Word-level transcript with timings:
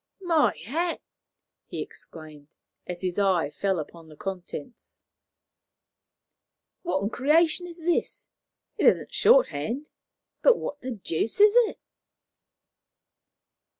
"My 0.23 0.57
hat!" 0.65 0.99
he 1.67 1.79
exclaimed, 1.79 2.47
as 2.87 3.01
his 3.01 3.19
eye 3.19 3.51
fell 3.51 3.77
upon 3.77 4.07
the 4.09 4.15
contents. 4.15 4.99
"What 6.81 7.03
in 7.03 7.11
creation 7.11 7.67
is 7.67 7.79
this? 7.81 8.27
It 8.79 8.87
isn't 8.87 9.13
shorthand, 9.13 9.91
but 10.41 10.57
what 10.57 10.81
the 10.81 10.89
deuce 10.89 11.39
is 11.39 11.53
it?" 11.69 11.77